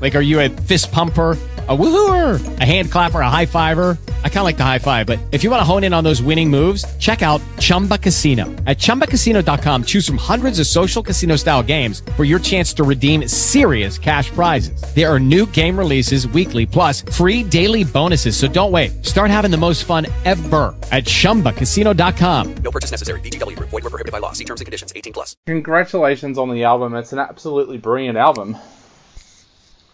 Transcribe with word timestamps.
Like, 0.00 0.16
are 0.16 0.20
you 0.22 0.40
a 0.40 0.48
fist 0.48 0.90
pumper? 0.90 1.38
A 1.68 1.76
woohooer, 1.76 2.58
a 2.58 2.64
hand 2.64 2.90
clapper, 2.90 3.20
a 3.20 3.30
high 3.30 3.46
fiver. 3.46 3.96
I 4.24 4.28
kind 4.28 4.38
of 4.38 4.44
like 4.44 4.56
the 4.56 4.64
high 4.64 4.80
five, 4.80 5.06
but 5.06 5.20
if 5.30 5.44
you 5.44 5.50
want 5.50 5.60
to 5.60 5.64
hone 5.64 5.84
in 5.84 5.94
on 5.94 6.02
those 6.02 6.20
winning 6.20 6.50
moves, 6.50 6.84
check 6.98 7.22
out 7.22 7.40
Chumba 7.60 7.96
Casino. 7.96 8.46
At 8.66 8.78
ChumbaCasino.com, 8.78 9.84
choose 9.84 10.04
from 10.04 10.16
hundreds 10.16 10.58
of 10.58 10.66
social 10.66 11.00
casino 11.00 11.36
style 11.36 11.62
games 11.62 12.02
for 12.16 12.24
your 12.24 12.40
chance 12.40 12.72
to 12.74 12.82
redeem 12.82 13.28
serious 13.28 13.98
cash 13.98 14.32
prizes. 14.32 14.82
There 14.96 15.08
are 15.08 15.20
new 15.20 15.46
game 15.46 15.78
releases 15.78 16.26
weekly, 16.26 16.66
plus 16.66 17.02
free 17.02 17.44
daily 17.44 17.84
bonuses. 17.84 18.36
So 18.36 18.48
don't 18.48 18.72
wait. 18.72 19.06
Start 19.06 19.30
having 19.30 19.52
the 19.52 19.56
most 19.56 19.84
fun 19.84 20.08
ever 20.24 20.74
at 20.90 21.04
ChumbaCasino.com. 21.04 22.54
No 22.64 22.72
purchase 22.72 22.90
necessary. 22.90 23.20
VGW. 23.20 23.56
Void 23.60 23.72
were 23.72 23.90
prohibited 23.90 24.10
by 24.10 24.18
law. 24.18 24.32
See 24.32 24.44
terms 24.44 24.60
and 24.60 24.66
conditions. 24.66 24.92
18 24.96 25.12
plus. 25.12 25.36
Congratulations 25.46 26.36
on 26.36 26.50
the 26.50 26.64
album. 26.64 26.96
It's 26.96 27.12
an 27.12 27.20
absolutely 27.20 27.78
brilliant 27.78 28.18
album. 28.18 28.56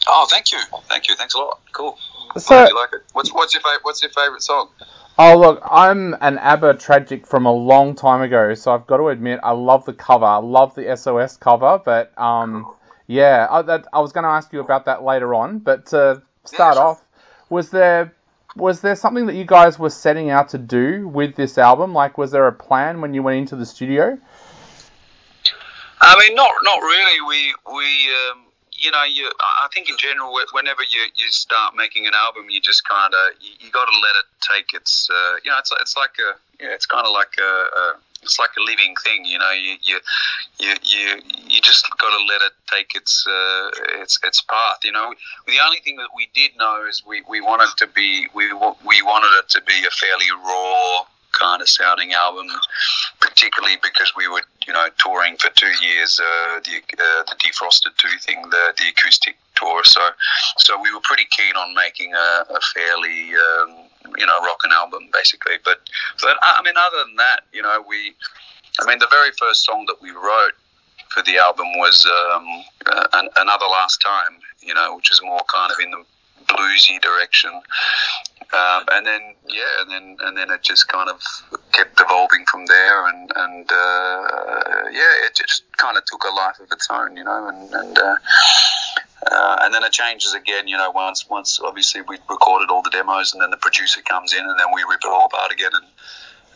Oh, 0.06 0.27
thank 0.30 0.52
you, 0.52 0.59
thank 0.88 1.09
you, 1.09 1.16
thanks 1.16 1.34
a 1.34 1.38
lot. 1.38 1.60
Cool. 1.73 1.98
So- 2.37 2.66
you 2.66 2.74
like 2.74 2.92
it. 2.92 3.02
What's 3.12 3.33
what's 3.33 3.55
your 3.55 3.62
favorite 3.62 3.84
What's 3.84 4.02
your 4.02 4.10
favorite 4.10 4.42
song? 4.42 4.69
Oh 5.19 5.38
look, 5.38 5.62
I'm 5.70 6.15
an 6.20 6.37
ABBA 6.37 6.74
tragic 6.74 7.27
from 7.27 7.46
a 7.46 7.52
long 7.52 7.95
time 7.95 8.20
ago, 8.20 8.52
so 8.52 8.73
I've 8.73 8.87
got 8.87 8.98
to 8.98 9.09
admit 9.09 9.41
I 9.42 9.52
love 9.52 9.87
the 9.87 9.95
cover. 9.95 10.27
I 10.27 10.37
love 10.37 10.74
the 10.74 10.95
SOS 10.95 11.38
cover, 11.38 11.80
but 11.82 12.12
um, 12.19 12.66
yeah, 13.06 13.46
I, 13.51 13.62
that, 13.62 13.87
I 13.95 14.01
was 14.01 14.12
going 14.12 14.24
to 14.24 14.30
ask 14.30 14.52
you 14.52 14.60
about 14.60 14.84
that 14.84 15.02
later 15.02 15.34
on. 15.34 15.60
But 15.60 15.87
to 15.87 16.23
start 16.45 16.74
sure. 16.74 16.82
off, 16.82 17.04
was 17.48 17.70
there 17.70 18.15
was 18.57 18.82
there 18.82 18.95
something 18.95 19.27
that 19.27 19.37
you 19.37 19.45
guys 19.45 19.79
were 19.79 19.91
setting 19.91 20.29
out 20.29 20.51
to 20.51 20.59
do 20.59 21.09
with 21.09 21.34
this 21.34 21.57
album? 21.57 21.95
Like, 21.95 22.18
was 22.18 22.30
there 22.30 22.46
a 22.46 22.52
plan 22.52 23.01
when 23.01 23.15
you 23.15 23.23
went 23.23 23.38
into 23.38 23.57
the 23.57 23.66
studio? 23.66 24.18
I 26.01 26.18
mean, 26.18 26.34
not 26.34 26.51
not 26.62 26.79
really. 26.80 27.20
We 27.23 27.54
we 27.74 28.15
um, 28.30 28.45
you 28.79 28.91
know 28.91 29.05
you 29.05 29.30
I 29.41 29.69
think 29.73 29.88
in 29.88 29.96
general 29.99 30.32
whenever 30.52 30.82
you, 30.82 31.01
you 31.16 31.30
start 31.30 31.74
making 31.77 32.07
an 32.07 32.13
album, 32.15 32.51
you 32.51 32.60
just 32.60 32.87
kind 32.88 33.13
of 33.13 33.35
you, 33.41 33.51
you 33.60 33.71
got 33.71 33.87
to 33.87 33.96
let 34.01 34.16
it 34.16 34.27
take 34.41 34.74
its 34.74 35.09
uh, 35.10 35.37
you 35.45 35.51
know 35.51 35.59
it's 35.59 35.73
it's 35.80 35.96
like 35.96 36.16
a 36.18 36.37
yeah 36.63 36.74
it's 36.74 36.87
kind 36.87 37.07
of 37.07 37.13
like 37.13 37.35
a, 37.38 37.43
a 37.43 37.95
it's 38.23 38.38
like 38.38 38.51
a 38.59 38.63
living 38.63 38.95
thing. 39.05 39.24
You 39.24 39.38
know 39.38 39.51
you 39.52 39.77
you 39.83 40.01
you 40.59 40.74
you, 40.83 41.23
you 41.49 41.60
just 41.60 41.87
got 41.99 42.10
to 42.10 42.24
let 42.24 42.43
it 42.43 42.52
take 42.71 42.95
its 42.95 43.27
uh, 43.27 43.71
its 44.01 44.18
its 44.24 44.41
path. 44.43 44.79
You 44.85 44.93
know 44.93 45.15
the 45.46 45.59
only 45.65 45.79
thing 45.80 45.96
that 45.96 46.09
we 46.15 46.29
did 46.35 46.57
know 46.59 46.85
is 46.88 47.02
we, 47.07 47.23
we 47.29 47.40
wanted 47.40 47.77
to 47.79 47.87
be 47.87 48.29
we 48.35 48.52
we 48.52 49.02
wanted 49.02 49.33
it 49.38 49.49
to 49.51 49.63
be 49.63 49.85
a 49.87 49.90
fairly 49.90 50.30
raw 50.45 51.07
kind 51.38 51.60
of 51.62 51.68
sounding 51.68 52.12
album, 52.12 52.46
particularly 53.20 53.76
because 53.82 54.12
we 54.16 54.26
were, 54.29 54.42
you 54.66 54.73
know, 54.73 54.88
touring 54.98 55.37
for 55.37 55.51
two 55.51 55.73
years, 55.84 56.20
uh, 56.20 56.60
the 56.65 56.76
uh, 56.98 57.23
the 57.28 57.37
defrosted 57.38 57.96
two 57.98 58.16
thing, 58.20 58.43
the 58.51 58.74
the 58.78 58.88
acoustic 58.88 59.37
tour. 59.56 59.84
So, 59.84 60.01
so 60.59 60.80
we 60.80 60.93
were 60.93 61.01
pretty 61.02 61.26
keen 61.37 61.56
on 61.56 61.74
making 61.74 62.12
a, 62.15 62.45
a 62.51 62.60
fairly, 62.74 63.32
um, 63.34 63.88
you 64.16 64.26
know, 64.26 64.38
rockin' 64.44 64.72
album 64.72 65.09
basically. 65.12 65.56
But, 65.65 65.81
but 66.22 66.37
I 66.43 66.62
mean, 66.62 66.75
other 66.76 67.04
than 67.06 67.16
that, 67.16 67.41
you 67.53 67.62
know, 67.62 67.82
we, 67.88 68.15
I 68.81 68.87
mean, 68.87 68.98
the 68.98 69.09
very 69.10 69.31
first 69.38 69.65
song 69.65 69.87
that 69.88 69.97
we 70.00 70.10
wrote 70.10 70.53
for 71.10 71.22
the 71.22 71.38
album 71.38 71.66
was 71.78 72.04
um, 72.06 72.47
uh, 72.87 73.06
an, 73.15 73.28
another 73.38 73.66
last 73.66 74.00
time, 74.00 74.38
you 74.60 74.75
know, 74.75 74.97
which 74.97 75.10
is 75.10 75.21
more 75.22 75.43
kind 75.53 75.72
of 75.72 75.78
in 75.81 75.91
the 75.91 76.04
bluesy 76.44 77.00
direction. 77.00 77.50
Um, 78.53 78.84
and 78.93 79.06
then 79.06 79.34
yeah, 79.49 79.81
and 79.81 79.91
then 79.91 80.16
and 80.21 80.37
then 80.37 80.50
it 80.50 80.62
just 80.62 80.89
kind 80.89 81.11
of 81.11 81.21
kept 81.72 82.00
evolving 82.00 82.44
from 82.47 82.66
there, 82.66 83.09
and 83.09 83.33
and 83.34 83.71
uh, 83.71 84.89
yeah, 84.93 85.27
it 85.27 85.34
just 85.34 85.65
kind 85.77 85.97
of 85.97 86.05
took 86.05 86.22
a 86.25 86.34
life 86.34 86.61
of 86.61 86.69
its 86.71 86.89
own, 86.91 87.17
you 87.17 87.25
know, 87.25 87.49
and 87.49 87.72
and 87.75 87.99
uh, 87.99 88.17
uh, 89.31 89.56
and 89.62 89.75
then 89.75 89.83
it 89.83 89.93
changes 89.93 90.33
again, 90.34 90.69
you 90.69 90.77
know, 90.77 90.91
once 90.91 91.28
once 91.28 91.59
obviously 91.61 92.03
we 92.03 92.19
recorded 92.31 92.71
all 92.71 92.83
the 92.83 92.91
demos, 92.91 93.33
and 93.33 93.43
then 93.43 93.51
the 93.51 93.56
producer 93.56 94.01
comes 94.03 94.33
in, 94.33 94.41
and 94.41 94.59
then 94.59 94.67
we 94.73 94.83
rip 94.89 95.01
it 95.05 95.09
all 95.09 95.27
apart 95.27 95.51
again, 95.53 95.71
and 95.75 95.87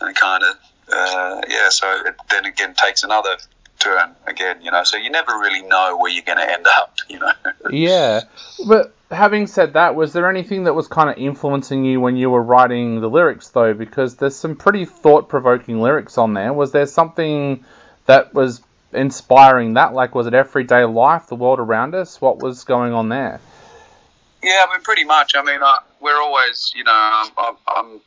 and 0.00 0.16
kind 0.16 0.44
of 0.44 0.56
uh, 0.92 1.40
yeah, 1.48 1.68
so 1.70 1.86
it 2.06 2.14
then 2.30 2.44
again 2.46 2.74
takes 2.74 3.02
another 3.02 3.36
turn 3.80 4.14
again, 4.26 4.58
you 4.62 4.70
know, 4.70 4.84
so 4.84 4.96
you 4.96 5.10
never 5.10 5.32
really 5.32 5.62
know 5.62 5.96
where 5.98 6.10
you're 6.10 6.24
going 6.24 6.38
to 6.38 6.50
end 6.50 6.66
up, 6.76 6.94
you 7.08 7.18
know. 7.18 7.32
Yeah, 7.70 8.22
but 8.66 8.94
having 9.10 9.46
said 9.46 9.74
that, 9.74 9.94
was 9.94 10.12
there 10.12 10.28
anything 10.28 10.64
that 10.64 10.74
was 10.74 10.88
kind 10.88 11.10
of 11.10 11.18
influencing 11.18 11.84
you 11.84 12.00
when 12.00 12.16
you 12.16 12.30
were 12.30 12.42
writing 12.42 13.00
the 13.00 13.08
lyrics, 13.08 13.48
though? 13.48 13.74
Because 13.74 14.16
there's 14.16 14.36
some 14.36 14.56
pretty 14.56 14.84
thought-provoking 14.84 15.80
lyrics 15.80 16.18
on 16.18 16.34
there. 16.34 16.52
Was 16.52 16.72
there 16.72 16.86
something 16.86 17.64
that 18.06 18.34
was 18.34 18.62
inspiring 18.92 19.74
that? 19.74 19.92
Like, 19.94 20.14
was 20.14 20.26
it 20.26 20.34
everyday 20.34 20.84
life, 20.84 21.26
the 21.28 21.36
world 21.36 21.60
around 21.60 21.94
us? 21.94 22.20
What 22.20 22.38
was 22.38 22.64
going 22.64 22.92
on 22.92 23.08
there? 23.08 23.40
Yeah, 24.42 24.64
I 24.66 24.72
mean, 24.72 24.82
pretty 24.82 25.04
much. 25.04 25.34
I 25.36 25.42
mean, 25.42 25.62
I, 25.62 25.78
we're 26.00 26.20
always, 26.20 26.72
you 26.74 26.84
know, 26.84 26.92
I'm, 26.94 27.30
I'm, 27.36 27.56
I'm 27.68 28.00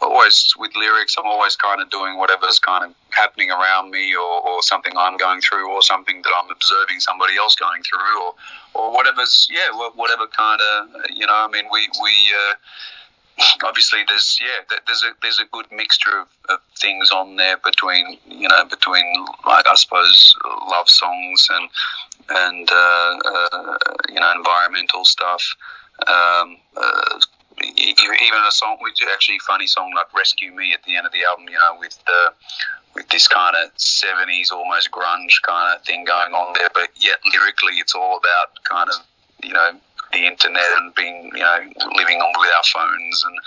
always 0.00 0.54
with 0.58 0.74
lyrics. 0.76 1.16
I'm 1.18 1.26
always 1.26 1.56
kind 1.56 1.80
of 1.80 1.90
doing 1.90 2.18
whatever's 2.18 2.58
kind 2.58 2.84
of 2.84 2.94
happening 3.10 3.50
around 3.50 3.90
me, 3.90 4.14
or, 4.14 4.48
or 4.48 4.62
something 4.62 4.92
I'm 4.96 5.16
going 5.16 5.40
through, 5.40 5.70
or 5.70 5.82
something 5.82 6.22
that 6.22 6.32
I'm 6.36 6.50
observing 6.50 7.00
somebody 7.00 7.36
else 7.36 7.54
going 7.54 7.82
through, 7.82 8.22
or 8.22 8.34
or 8.74 8.92
whatever's 8.92 9.48
yeah, 9.50 9.70
whatever 9.94 10.26
kind 10.26 10.60
of 10.60 10.88
you 11.10 11.26
know. 11.26 11.36
I 11.36 11.48
mean, 11.48 11.64
we 11.70 11.88
we. 12.02 12.10
Uh, 12.10 12.54
Obviously, 13.64 14.00
there's 14.06 14.38
yeah, 14.38 14.76
there's 14.86 15.02
a 15.02 15.12
there's 15.22 15.38
a 15.38 15.46
good 15.46 15.64
mixture 15.72 16.20
of, 16.20 16.28
of 16.50 16.58
things 16.78 17.10
on 17.10 17.36
there 17.36 17.56
between 17.56 18.18
you 18.26 18.46
know 18.46 18.64
between 18.66 19.24
like 19.46 19.66
I 19.66 19.74
suppose 19.76 20.36
love 20.68 20.90
songs 20.90 21.48
and 21.50 21.70
and 22.28 22.68
uh, 22.70 23.18
uh, 23.24 23.78
you 24.10 24.20
know 24.20 24.32
environmental 24.36 25.06
stuff. 25.06 25.42
Um, 26.06 26.58
uh, 26.76 27.20
even 27.62 28.40
a 28.46 28.52
song, 28.52 28.78
do 28.96 29.06
actually 29.12 29.38
funny 29.40 29.66
song 29.66 29.92
like 29.94 30.12
"Rescue 30.14 30.52
Me" 30.52 30.72
at 30.72 30.82
the 30.84 30.96
end 30.96 31.06
of 31.06 31.12
the 31.12 31.24
album, 31.28 31.46
you 31.48 31.58
know, 31.58 31.76
with 31.78 31.98
the 32.06 32.32
with 32.94 33.08
this 33.08 33.28
kind 33.28 33.56
of 33.56 33.74
'70s 33.76 34.52
almost 34.52 34.90
grunge 34.90 35.42
kind 35.42 35.76
of 35.76 35.84
thing 35.84 36.04
going 36.04 36.32
on 36.32 36.54
there, 36.54 36.70
but 36.74 36.90
yet 36.96 37.18
lyrically, 37.32 37.74
it's 37.74 37.94
all 37.94 38.18
about 38.18 38.62
kind 38.64 38.88
of 38.90 38.96
you 39.42 39.52
know 39.52 39.72
the 40.12 40.26
internet 40.26 40.66
and 40.78 40.94
being 40.94 41.30
you 41.34 41.42
know 41.42 41.58
living 41.96 42.18
on 42.18 42.32
with 42.38 42.50
our 42.56 42.64
phones 42.64 43.24
and, 43.24 43.38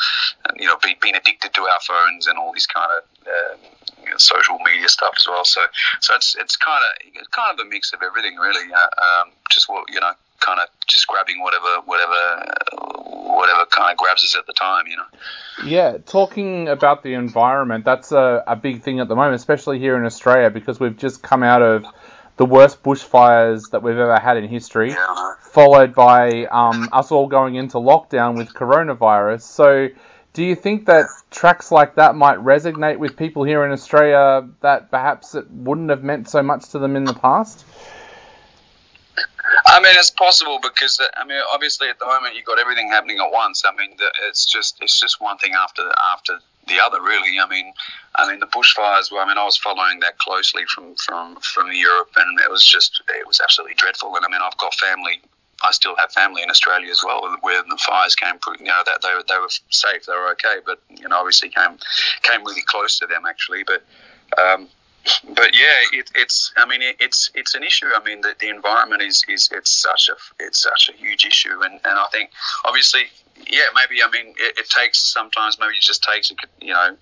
and 0.48 0.60
you 0.60 0.68
know 0.68 0.78
be, 0.82 0.96
being 1.02 1.16
addicted 1.16 1.54
to 1.54 1.62
our 1.62 1.80
phones 1.82 2.28
and 2.28 2.38
all 2.38 2.54
this 2.54 2.68
kind 2.68 2.92
of 2.92 3.04
uh, 3.28 3.56
you 4.04 4.12
know, 4.12 4.18
social 4.18 4.58
media 4.60 4.88
stuff 4.88 5.14
as 5.20 5.28
well. 5.28 5.46
So 5.46 5.62
so 6.00 6.16
it's 6.16 6.36
it's 6.40 6.56
kind 6.56 6.84
of 6.84 7.32
kind 7.32 7.60
of 7.60 7.66
a 7.66 7.70
mix 7.70 7.94
of 7.94 8.02
everything 8.02 8.38
really. 8.38 8.72
Uh, 8.72 9.22
um, 9.22 9.32
just 9.52 9.68
what 9.68 9.86
you 9.90 10.00
know, 10.00 10.12
kind 10.40 10.60
of 10.60 10.68
just 10.88 11.08
grabbing 11.08 11.42
whatever 11.42 11.82
whatever 11.86 13.03
whatever 13.44 13.66
kind 13.66 13.92
of 13.92 13.98
grabs 13.98 14.24
us 14.24 14.36
at 14.38 14.48
the 14.48 14.54
time. 14.54 14.86
You 14.88 14.98
know. 14.98 15.04
Yeah, 15.66 15.98
talking 16.06 16.68
about 16.70 17.04
the 17.04 17.14
environment, 17.14 17.84
that's 17.86 18.12
a, 18.12 18.44
a 18.48 18.56
big 18.56 18.82
thing 18.84 19.00
at 19.00 19.08
the 19.08 19.16
moment, 19.16 19.36
especially 19.36 19.80
here 19.80 19.98
in 19.98 20.06
Australia, 20.06 20.50
because 20.50 20.80
we've 20.80 20.98
just 20.98 21.22
come 21.22 21.44
out 21.44 21.62
of 21.62 21.86
the 22.38 22.46
worst 22.46 22.82
bushfires 22.82 23.70
that 23.72 23.84
we've 23.84 23.98
ever 23.98 24.18
had 24.18 24.38
in 24.38 24.48
history, 24.48 24.90
Yeah. 24.92 25.34
followed 25.42 25.94
by 25.94 26.46
um, 26.46 26.90
us 26.92 27.12
all 27.12 27.28
going 27.28 27.56
into 27.56 27.78
lockdown 27.78 28.38
with 28.38 28.54
coronavirus. 28.54 29.42
So, 29.42 29.90
do 30.34 30.44
you 30.44 30.56
think 30.56 30.88
that 30.88 31.06
tracks 31.30 31.72
like 31.72 31.96
that 31.96 32.16
might 32.16 32.40
resonate 32.40 32.98
with 32.98 33.16
people 33.18 33.44
here 33.44 33.64
in 33.66 33.72
Australia 33.72 34.50
that 34.62 34.90
perhaps 34.90 35.36
it 35.36 35.46
wouldn't 35.52 35.92
have 35.92 36.04
meant 36.04 36.28
so 36.28 36.42
much 36.42 36.70
to 36.70 36.80
them 36.80 36.96
in 36.96 37.04
the 37.04 37.14
past? 37.14 37.66
I 39.66 39.80
mean, 39.82 39.94
it's 39.98 40.10
possible 40.10 40.60
because 40.62 41.00
uh, 41.00 41.06
I 41.16 41.26
mean, 41.26 41.40
obviously 41.54 41.90
at 41.90 42.00
the 42.00 42.06
moment 42.06 42.36
you've 42.36 42.46
got 42.46 42.60
everything 42.60 42.90
happening 42.90 43.20
at 43.20 43.32
once. 43.32 43.64
I 43.66 43.76
mean, 43.76 43.96
it's 44.28 44.46
just 44.46 44.78
it's 44.82 45.00
just 45.00 45.22
one 45.22 45.38
thing 45.38 45.54
after 45.54 45.84
after 46.14 46.40
the 46.68 46.80
other, 46.84 47.02
really. 47.02 47.40
I 47.40 47.48
mean, 47.48 47.74
I 48.16 48.30
mean 48.30 48.40
the 48.40 48.48
bushfires. 48.48 49.12
Well, 49.12 49.22
I 49.22 49.28
mean, 49.28 49.38
I 49.38 49.44
was 49.44 49.58
following 49.58 50.00
that 50.00 50.18
closely 50.18 50.64
from 50.74 50.96
from 50.96 51.38
from 51.38 51.72
Europe, 51.72 52.12
and 52.16 52.40
it 52.40 52.50
was 52.50 52.66
just 52.66 53.02
it 53.10 53.28
was 53.28 53.40
absolutely 53.42 53.76
dreadful. 53.76 54.16
And 54.16 54.26
I 54.26 54.30
mean, 54.30 54.42
I've 54.42 54.58
got 54.58 54.74
family. 54.76 55.22
I 55.64 55.72
still 55.72 55.96
have 55.98 56.12
family 56.12 56.42
in 56.44 56.50
Australia 56.50 56.92
as 56.92 57.04
well, 57.06 57.22
where 57.42 57.64
the 57.64 57.80
fires 57.88 58.16
came. 58.16 58.36
You 58.60 58.66
know 58.66 58.82
that 58.86 59.02
they 59.02 59.14
were, 59.14 59.24
they 59.28 59.40
were 59.40 59.50
safe, 59.70 60.06
they 60.06 60.14
were 60.14 60.32
okay, 60.32 60.58
but 60.66 60.80
you 60.90 61.08
know 61.08 61.18
obviously 61.18 61.50
came 61.50 61.78
came 62.22 62.44
really 62.44 62.64
close 62.64 63.00
to 63.00 63.08
them 63.08 63.26
actually. 63.26 63.64
But 63.64 63.84
um, 64.42 64.68
but 65.24 65.54
yeah, 65.54 66.00
it, 66.00 66.12
it's. 66.16 66.54
I 66.56 66.66
mean, 66.66 66.82
it, 66.82 66.98
it's 67.00 67.30
it's 67.36 67.56
an 67.56 67.64
issue. 67.64 67.88
I 67.96 68.04
mean, 68.04 68.22
the, 68.22 68.36
the 68.40 68.50
environment 68.50 69.02
is, 69.02 69.24
is 69.28 69.50
it's 69.52 69.72
such 69.72 70.10
a 70.10 70.44
it's 70.44 70.62
such 70.62 70.90
a 70.94 70.98
huge 70.98 71.26
issue, 71.26 71.62
and, 71.62 71.74
and 71.74 72.00
I 72.00 72.06
think 72.12 72.32
obviously, 72.64 73.04
yeah, 73.50 73.64
maybe. 73.76 74.02
I 74.02 74.10
mean, 74.10 74.34
it, 74.38 74.60
it 74.60 74.70
takes 74.70 75.00
sometimes 75.00 75.60
maybe 75.60 75.76
it 75.76 75.82
just 75.82 76.04
takes 76.04 76.32
you 76.62 76.74
know 76.74 76.96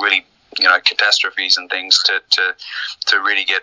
really 0.00 0.24
you 0.58 0.64
know 0.64 0.78
catastrophes 0.80 1.56
and 1.56 1.68
things 1.68 2.02
to 2.04 2.20
to 2.30 2.54
to 3.06 3.16
really 3.20 3.44
get 3.44 3.62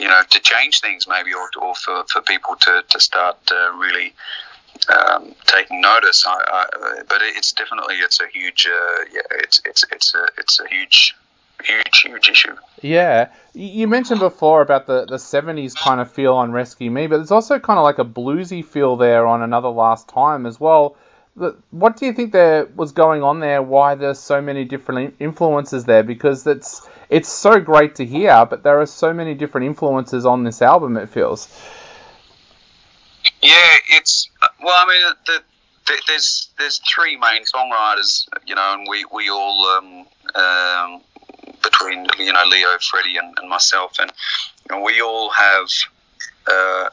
you 0.00 0.08
know 0.08 0.22
to 0.30 0.40
change 0.40 0.80
things 0.80 1.06
maybe 1.06 1.32
or, 1.32 1.48
or 1.60 1.74
for, 1.74 2.04
for 2.12 2.22
people 2.22 2.56
to 2.56 2.82
to 2.88 2.98
start 2.98 3.38
uh, 3.52 3.72
really 3.76 4.14
um, 4.88 5.34
taking 5.46 5.80
notice. 5.80 6.24
I, 6.26 6.32
I, 6.32 7.02
but 7.08 7.18
it's 7.22 7.52
definitely 7.52 7.96
it's 7.96 8.20
a 8.20 8.26
huge 8.26 8.66
uh, 8.66 9.04
yeah 9.12 9.22
it's 9.30 9.62
it's 9.64 9.84
it's 9.92 10.14
a 10.14 10.26
it's 10.38 10.60
a 10.60 10.68
huge 10.68 11.14
huge, 11.64 12.00
huge 12.02 12.28
issue. 12.28 12.54
Yeah, 12.82 13.28
you 13.54 13.88
mentioned 13.88 14.20
before 14.20 14.62
about 14.62 14.86
the, 14.86 15.06
the 15.06 15.16
70s 15.16 15.74
kind 15.74 16.00
of 16.00 16.10
feel 16.10 16.34
on 16.34 16.52
Rescue 16.52 16.90
Me, 16.90 17.06
but 17.06 17.16
there's 17.16 17.30
also 17.30 17.58
kind 17.58 17.78
of 17.78 17.84
like 17.84 17.98
a 17.98 18.04
bluesy 18.04 18.64
feel 18.64 18.96
there 18.96 19.26
on 19.26 19.42
Another 19.42 19.68
Last 19.68 20.08
Time 20.08 20.46
as 20.46 20.60
well. 20.60 20.96
What 21.70 21.98
do 21.98 22.06
you 22.06 22.14
think 22.14 22.32
there 22.32 22.64
was 22.64 22.92
going 22.92 23.22
on 23.22 23.40
there? 23.40 23.60
Why 23.62 23.94
there's 23.94 24.18
so 24.18 24.40
many 24.40 24.64
different 24.64 25.16
influences 25.18 25.84
there? 25.84 26.02
Because 26.02 26.46
it's 26.46 26.88
it's 27.10 27.28
so 27.28 27.60
great 27.60 27.96
to 27.96 28.06
hear, 28.06 28.46
but 28.46 28.62
there 28.62 28.80
are 28.80 28.86
so 28.86 29.12
many 29.12 29.34
different 29.34 29.66
influences 29.66 30.24
on 30.24 30.44
this 30.44 30.62
album. 30.62 30.96
It 30.96 31.10
feels. 31.10 31.46
Yeah, 33.42 33.76
it's 33.90 34.30
well. 34.62 34.74
I 34.76 34.86
mean, 34.86 35.14
the, 35.26 35.42
the, 35.86 36.02
there's 36.06 36.48
there's 36.58 36.78
three 36.78 37.16
main 37.16 37.42
songwriters, 37.44 38.26
you 38.46 38.54
know, 38.54 38.74
and 38.74 38.86
we 38.88 39.04
we 39.12 39.28
all 39.28 39.66
um, 39.76 40.06
um, 40.34 41.00
between 41.70 42.06
you 42.18 42.32
know 42.32 42.44
Leo, 42.48 42.76
Freddy, 42.90 43.16
and, 43.16 43.36
and 43.38 43.48
myself, 43.48 43.98
and, 43.98 44.12
and 44.70 44.82
we 44.82 45.00
all 45.00 45.30
have 45.30 45.68
uh, 46.46 46.88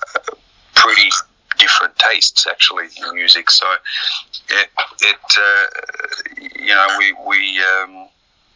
pretty 0.75 1.09
different 1.57 1.95
tastes 1.97 2.47
actually 2.47 2.87
in 2.97 3.15
music. 3.15 3.49
So 3.49 3.65
it 4.49 4.69
it 5.01 5.15
uh, 5.37 5.65
you 6.65 6.73
know 6.73 6.87
we 6.97 7.13
we 7.27 7.59
um, 7.59 8.07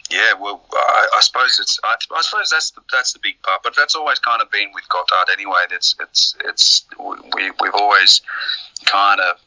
yeah 0.10 0.34
well 0.40 0.64
I, 0.74 1.08
I 1.18 1.22
suppose 1.22 1.60
it's 1.62 1.80
I, 1.84 1.96
I, 2.16 2.22
suppose 2.22 2.50
that's 2.50 2.72
the, 2.72 2.82
that's 2.92 3.14
the 3.14 3.20
big 3.20 3.42
part. 3.44 3.62
But 3.64 3.76
that's 3.76 3.96
always 3.96 4.20
kind 4.20 4.42
of 4.42 4.52
been 4.52 4.70
with 4.74 4.86
Gotthard 4.90 5.32
anyway. 5.32 5.66
That's 5.70 5.96
it's 6.00 6.36
it's 6.46 6.86
we 7.36 7.52
we've 7.62 7.76
always 7.76 8.22
kind 8.86 9.22
of 9.22 9.40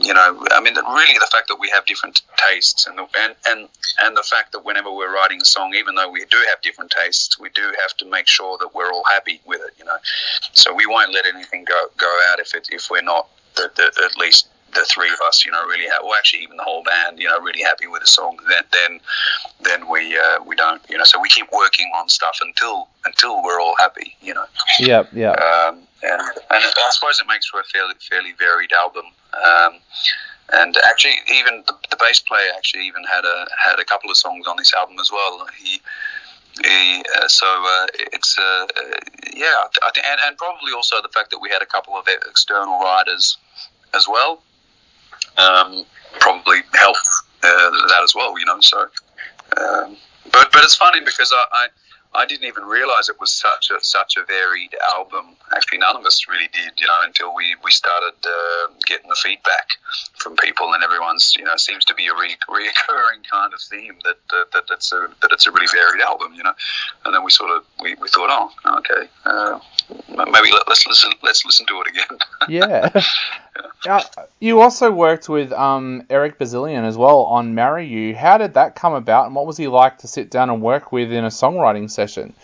you 0.00 0.14
know, 0.14 0.44
I 0.50 0.60
mean, 0.60 0.74
really 0.74 1.18
the 1.18 1.28
fact 1.30 1.48
that 1.48 1.56
we 1.58 1.68
have 1.70 1.84
different 1.86 2.22
tastes 2.36 2.86
and, 2.86 2.98
and, 2.98 3.34
and, 3.46 3.68
and 4.02 4.16
the 4.16 4.22
fact 4.22 4.52
that 4.52 4.64
whenever 4.64 4.90
we're 4.90 5.14
writing 5.14 5.40
a 5.40 5.44
song, 5.44 5.74
even 5.74 5.94
though 5.94 6.10
we 6.10 6.24
do 6.26 6.38
have 6.48 6.60
different 6.62 6.90
tastes, 6.90 7.38
we 7.38 7.48
do 7.50 7.62
have 7.80 7.96
to 7.98 8.06
make 8.06 8.26
sure 8.26 8.58
that 8.58 8.74
we're 8.74 8.92
all 8.92 9.04
happy 9.10 9.40
with 9.46 9.60
it, 9.60 9.74
you 9.78 9.84
know. 9.84 9.96
So 10.52 10.74
we 10.74 10.86
won't 10.86 11.12
let 11.12 11.26
anything 11.26 11.64
go, 11.64 11.86
go 11.96 12.20
out 12.30 12.38
if 12.38 12.54
it, 12.54 12.68
if 12.70 12.90
we're 12.90 13.02
not 13.02 13.28
the, 13.56 13.70
the, 13.74 14.04
at 14.04 14.16
least 14.16 14.48
the 14.74 14.86
three 14.92 15.12
of 15.12 15.18
us, 15.26 15.44
you 15.44 15.50
know, 15.50 15.64
really 15.66 15.86
have, 15.88 16.02
well, 16.02 16.14
actually 16.14 16.42
even 16.42 16.56
the 16.56 16.62
whole 16.62 16.82
band, 16.82 17.18
you 17.18 17.28
know, 17.28 17.38
really 17.40 17.62
happy 17.62 17.86
with 17.86 18.00
the 18.00 18.06
song, 18.06 18.38
then 18.48 18.62
then 18.72 19.00
then 19.60 19.88
we 19.88 20.18
uh, 20.18 20.42
we 20.44 20.56
don't, 20.56 20.82
you 20.88 20.96
know, 20.96 21.04
so 21.04 21.20
we 21.20 21.28
keep 21.28 21.50
working 21.52 21.90
on 21.94 22.08
stuff 22.08 22.38
until 22.40 22.88
until 23.04 23.42
we're 23.42 23.60
all 23.60 23.74
happy, 23.78 24.16
you 24.20 24.34
know. 24.34 24.44
Yeah, 24.78 25.04
yeah. 25.12 25.32
Um, 25.32 25.80
and, 26.02 26.20
and 26.20 26.40
I 26.50 26.90
suppose 26.90 27.20
it 27.20 27.26
makes 27.26 27.46
for 27.46 27.60
a 27.60 27.64
fairly 27.64 27.94
fairly 28.08 28.32
varied 28.38 28.72
album. 28.72 29.04
Um, 29.32 29.78
and 30.52 30.76
actually, 30.84 31.14
even 31.32 31.64
the, 31.66 31.74
the 31.90 31.96
bass 31.96 32.20
player 32.20 32.50
actually 32.56 32.86
even 32.86 33.04
had 33.04 33.24
a 33.24 33.46
had 33.56 33.78
a 33.78 33.84
couple 33.84 34.10
of 34.10 34.16
songs 34.16 34.46
on 34.46 34.56
this 34.56 34.72
album 34.74 34.96
as 35.00 35.10
well. 35.10 35.46
He 35.56 35.80
he, 36.62 37.02
uh, 37.16 37.28
so 37.28 37.46
uh, 37.46 37.86
it's 38.12 38.38
uh 38.38 38.66
yeah, 39.34 39.64
I 39.82 39.90
th- 39.94 40.06
and, 40.06 40.20
and 40.26 40.36
probably 40.36 40.72
also 40.74 41.00
the 41.00 41.08
fact 41.08 41.30
that 41.30 41.38
we 41.38 41.48
had 41.48 41.62
a 41.62 41.66
couple 41.66 41.94
of 41.94 42.06
external 42.28 42.78
writers 42.80 43.38
as 43.94 44.06
well 44.08 44.42
um, 45.38 45.84
probably 46.20 46.60
helped 46.74 47.08
uh, 47.42 47.70
that 47.88 48.00
as 48.04 48.14
well. 48.14 48.38
You 48.38 48.46
know, 48.46 48.60
so 48.60 48.80
um, 49.56 49.96
but 50.30 50.52
but 50.52 50.62
it's 50.62 50.74
funny 50.74 51.00
because 51.00 51.32
I, 51.32 51.44
I 51.52 51.66
I 52.14 52.26
didn't 52.26 52.44
even 52.44 52.64
realize 52.64 53.08
it 53.08 53.18
was 53.18 53.32
such 53.32 53.70
a 53.70 53.82
such 53.82 54.16
a 54.16 54.24
varied 54.24 54.74
album. 54.94 55.36
Actually, 55.54 55.78
none 55.78 55.96
of 55.96 56.04
us 56.04 56.26
really 56.28 56.48
did, 56.52 56.72
you 56.78 56.86
know, 56.86 57.00
until 57.04 57.34
we 57.34 57.56
we 57.64 57.70
started 57.70 58.14
uh, 58.24 58.72
getting 58.86 59.08
the 59.08 59.16
feedback 59.16 59.68
from 60.16 60.36
people, 60.36 60.74
and 60.74 60.84
everyone's 60.84 61.34
you 61.36 61.44
know 61.44 61.56
seems 61.56 61.84
to 61.86 61.94
be 61.94 62.06
a 62.08 62.14
re- 62.14 62.36
reoccurring 62.48 63.28
kind 63.30 63.54
of 63.54 63.60
theme 63.60 63.94
that 64.04 64.18
uh, 64.30 64.44
that 64.52 64.64
that's 64.68 64.92
a 64.92 65.08
that 65.22 65.32
it's 65.32 65.46
a 65.46 65.52
really 65.52 65.68
varied 65.72 66.02
album, 66.02 66.34
you 66.34 66.42
know. 66.42 66.54
And 67.06 67.14
then 67.14 67.24
we 67.24 67.30
sort 67.30 67.50
of 67.50 67.64
we, 67.80 67.94
we 67.94 68.08
thought, 68.08 68.28
oh, 68.30 68.78
okay, 68.78 69.08
uh, 69.24 69.58
maybe 70.08 70.52
let, 70.52 70.68
us 70.68 70.86
listen 70.86 71.12
let's 71.22 71.44
listen 71.46 71.66
to 71.66 71.80
it 71.80 71.88
again. 71.88 72.18
yeah. 72.48 72.90
yeah. 72.94 73.62
Uh, 73.88 74.02
you 74.38 74.60
also 74.60 74.90
worked 74.92 75.28
with 75.28 75.52
um, 75.52 76.04
Eric 76.08 76.38
Bazilian 76.38 76.84
as 76.84 76.96
well 76.96 77.22
on 77.22 77.54
"Marry 77.54 77.86
You." 77.86 78.14
How 78.14 78.38
did 78.38 78.54
that 78.54 78.76
come 78.76 78.94
about, 78.94 79.26
and 79.26 79.34
what 79.34 79.46
was 79.46 79.56
he 79.56 79.66
like 79.66 79.98
to 79.98 80.08
sit 80.08 80.30
down 80.30 80.50
and 80.50 80.62
work 80.62 80.92
with 80.92 81.10
in 81.12 81.24
a 81.24 81.28
songwriting 81.28 81.90
session? 81.90 82.34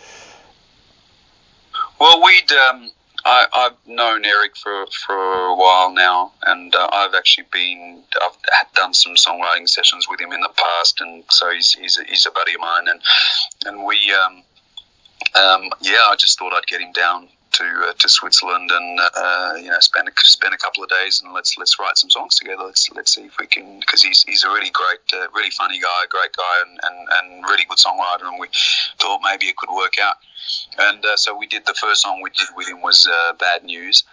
Well, 2.01 2.23
we'd 2.25 2.51
um, 2.53 2.91
I, 3.25 3.47
have 3.53 3.77
known 3.87 4.25
Eric 4.25 4.57
for, 4.57 4.87
for 5.07 5.15
a 5.15 5.55
while 5.55 5.93
now, 5.93 6.33
and 6.43 6.75
uh, 6.75 6.89
I've 6.93 7.15
actually 7.15 7.47
been 7.53 8.03
I've 8.21 8.73
done 8.75 8.95
some 8.95 9.15
songwriting 9.15 9.69
sessions 9.69 10.07
with 10.09 10.21
him 10.21 10.33
in 10.33 10.41
the 10.41 10.51
past, 10.57 11.01
and 11.01 11.25
so 11.29 11.51
he's 11.51 11.73
he's 11.73 11.99
a, 11.99 12.05
he's 12.05 12.27
a 12.27 12.31
buddy 12.31 12.55
of 12.55 12.61
mine, 12.61 12.89
and 12.89 13.01
and 13.67 13.85
we 13.85 14.13
um, 14.13 14.43
um, 15.41 15.71
yeah, 15.81 16.07
I 16.09 16.17
just 16.17 16.39
thought 16.39 16.53
I'd 16.53 16.67
get 16.67 16.81
him 16.81 16.93
down 16.93 17.29
to 17.53 17.65
uh, 17.89 17.93
to 17.99 18.09
Switzerland 18.09 18.71
and 18.71 19.01
uh, 19.01 19.55
you 19.57 19.69
know 19.69 19.79
spend 19.81 20.09
a, 20.09 20.13
spend 20.17 20.55
a 20.55 20.59
couple 20.59 20.83
of 20.83 20.91
days 20.91 21.23
and 21.23 21.33
let's 21.33 21.57
let's 21.59 21.79
write 21.79 21.97
some 21.97 22.11
songs 22.11 22.37
together. 22.37 22.65
Let's 22.65 22.91
let's 22.91 23.15
see 23.15 23.25
if 23.25 23.39
we 23.39 23.47
can 23.47 23.81
because 23.81 24.03
he's 24.03 24.23
he's 24.25 24.45
a 24.45 24.49
really 24.49 24.71
great, 24.71 25.01
uh, 25.15 25.27
really 25.35 25.51
funny 25.51 25.81
guy, 25.81 26.07
great 26.09 26.33
guy, 26.37 26.57
and, 26.67 26.81
and, 26.83 27.09
and 27.19 27.45
really 27.45 27.65
good 27.69 27.79
songwriter. 27.79 28.29
And 28.29 28.39
we 28.39 28.49
thought 29.01 29.21
maybe 29.23 29.47
it 29.47 29.57
could 29.57 29.71
work 29.75 29.95
out. 30.03 30.17
And 30.79 31.05
uh, 31.05 31.17
so 31.17 31.37
we 31.37 31.47
did 31.47 31.67
the 31.67 31.75
first 31.75 32.03
song 32.03 32.21
we 32.23 32.31
did 32.31 32.49
with 32.57 32.69
him 32.69 32.83
was 32.83 33.07
uh, 33.07 33.33
Bad 33.35 33.65
News. 33.65 34.05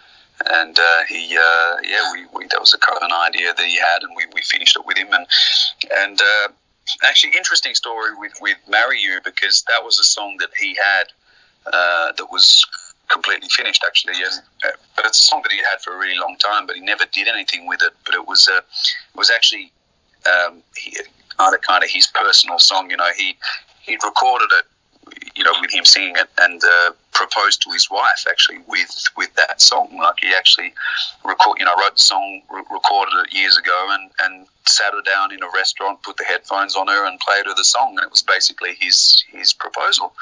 And 0.50 0.78
uh, 0.78 1.02
he, 1.08 1.32
yeah, 1.32 2.12
we, 2.12 2.26
we 2.34 2.46
that 2.48 2.60
was 2.60 2.74
a 2.74 2.78
kind 2.78 2.98
of 2.98 3.02
an 3.02 3.12
idea 3.12 3.54
that 3.54 3.64
he 3.64 3.76
had, 3.76 4.02
and 4.02 4.14
we, 4.14 4.26
we 4.34 4.42
finished 4.42 4.76
it 4.76 4.84
with 4.84 4.98
him. 4.98 5.08
And 5.12 5.26
and 5.96 6.20
actually, 7.04 7.32
interesting 7.36 7.74
story 7.74 8.10
with 8.18 8.34
with 8.42 8.58
"Marry 8.68 9.00
You" 9.00 9.20
because 9.24 9.62
that 9.62 9.82
was 9.82 9.98
a 9.98 10.04
song 10.04 10.36
that 10.40 10.50
he 10.60 10.76
had 10.76 11.06
that 12.18 12.26
was 12.30 12.66
completely 13.08 13.48
finished 13.48 13.82
actually. 13.86 14.14
And 14.14 14.42
uh, 14.64 14.76
but 14.94 15.06
it's 15.06 15.20
a 15.20 15.24
song 15.24 15.42
that 15.42 15.52
he 15.52 15.58
had 15.58 15.80
for 15.82 15.94
a 15.94 15.98
really 15.98 16.18
long 16.18 16.36
time, 16.38 16.66
but 16.66 16.76
he 16.76 16.82
never 16.82 17.04
did 17.12 17.28
anything 17.28 17.66
with 17.66 17.82
it. 17.82 17.92
But 18.04 18.14
it 18.14 18.26
was 18.26 18.48
uh, 18.48 18.58
it 18.58 19.16
was 19.16 19.30
actually 19.30 19.72
um, 20.26 20.62
he, 20.76 20.96
kind 21.36 21.54
of 21.54 21.60
kind 21.60 21.84
of 21.84 21.90
his 21.90 22.06
personal 22.06 22.58
song. 22.58 22.90
You 22.90 22.96
know, 22.96 23.10
he 23.16 23.36
he 23.82 23.94
recorded 23.94 24.48
it 24.58 24.66
you 25.36 25.44
know, 25.44 25.52
with 25.60 25.72
him 25.72 25.84
singing 25.84 26.14
it 26.16 26.28
and 26.38 26.62
uh, 26.64 26.90
proposed 27.12 27.62
to 27.62 27.70
his 27.70 27.90
wife 27.90 28.24
actually 28.28 28.58
with 28.66 28.90
with 29.16 29.32
that 29.34 29.60
song. 29.60 29.96
Like 29.96 30.20
he 30.20 30.32
actually 30.36 30.72
record, 31.24 31.58
you 31.58 31.64
know, 31.64 31.74
wrote 31.76 31.96
the 31.96 32.02
song, 32.02 32.42
re- 32.50 32.62
recorded 32.70 33.14
it 33.26 33.34
years 33.34 33.56
ago, 33.56 33.88
and 33.90 34.10
and 34.20 34.46
sat 34.64 34.92
her 34.92 35.02
down 35.02 35.32
in 35.32 35.42
a 35.42 35.48
restaurant, 35.54 36.02
put 36.02 36.16
the 36.16 36.24
headphones 36.24 36.74
on 36.74 36.88
her, 36.88 37.06
and 37.06 37.20
played 37.20 37.46
her 37.46 37.54
the 37.54 37.64
song. 37.64 37.96
And 37.96 38.04
it 38.04 38.10
was 38.10 38.22
basically 38.22 38.74
his 38.78 39.22
his 39.30 39.52
proposal. 39.52 40.12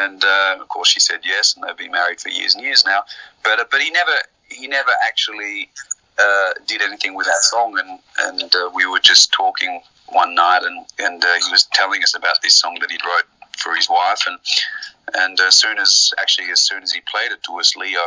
And 0.00 0.22
uh, 0.24 0.58
of 0.60 0.68
course, 0.68 0.88
she 0.88 1.00
said 1.00 1.20
yes, 1.24 1.54
and 1.54 1.64
they've 1.64 1.76
been 1.76 1.92
married 1.92 2.20
for 2.20 2.28
years 2.28 2.54
and 2.54 2.64
years 2.64 2.84
now. 2.84 3.02
But 3.44 3.60
uh, 3.60 3.64
but 3.70 3.80
he 3.80 3.90
never 3.90 4.16
he 4.48 4.66
never 4.66 4.90
actually 5.06 5.70
uh, 6.18 6.52
did 6.66 6.82
anything 6.82 7.14
with 7.14 7.26
that 7.26 7.42
song, 7.42 7.78
and 7.78 7.98
and 8.28 8.54
uh, 8.54 8.70
we 8.74 8.86
were 8.86 9.00
just 9.00 9.32
talking 9.32 9.80
one 10.08 10.34
night, 10.34 10.62
and 10.64 10.86
and 10.98 11.24
uh, 11.24 11.34
he 11.44 11.50
was 11.50 11.64
telling 11.72 12.02
us 12.02 12.14
about 12.14 12.42
this 12.42 12.54
song 12.54 12.78
that 12.80 12.90
he'd 12.90 13.04
wrote 13.04 13.28
for 13.58 13.74
his 13.74 13.88
wife, 13.88 14.22
and 14.26 14.38
and 15.14 15.40
as 15.40 15.56
soon 15.56 15.78
as 15.78 16.12
actually 16.18 16.50
as 16.50 16.60
soon 16.60 16.82
as 16.82 16.92
he 16.92 17.00
played 17.10 17.32
it 17.32 17.42
to 17.44 17.58
us, 17.58 17.76
Leo 17.76 18.00